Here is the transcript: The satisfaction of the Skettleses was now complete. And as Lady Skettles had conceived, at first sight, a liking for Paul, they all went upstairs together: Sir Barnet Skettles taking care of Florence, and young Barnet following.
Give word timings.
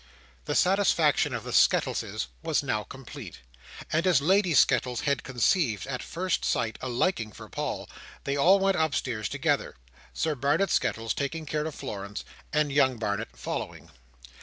The 0.45 0.55
satisfaction 0.55 1.31
of 1.31 1.43
the 1.43 1.53
Skettleses 1.53 2.25
was 2.41 2.63
now 2.63 2.81
complete. 2.83 3.41
And 3.93 4.07
as 4.07 4.19
Lady 4.19 4.55
Skettles 4.55 5.01
had 5.01 5.21
conceived, 5.23 5.85
at 5.85 6.01
first 6.01 6.43
sight, 6.43 6.79
a 6.81 6.89
liking 6.89 7.31
for 7.31 7.47
Paul, 7.47 7.87
they 8.23 8.35
all 8.35 8.57
went 8.57 8.77
upstairs 8.77 9.29
together: 9.29 9.75
Sir 10.11 10.33
Barnet 10.33 10.71
Skettles 10.71 11.13
taking 11.13 11.45
care 11.45 11.67
of 11.67 11.75
Florence, 11.75 12.25
and 12.51 12.71
young 12.71 12.97
Barnet 12.97 13.37
following. 13.37 13.91